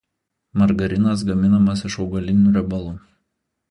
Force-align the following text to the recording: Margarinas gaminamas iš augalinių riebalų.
Margarinas 0.61 1.23
gaminamas 1.29 1.87
iš 1.93 2.01
augalinių 2.07 2.59
riebalų. 2.61 3.01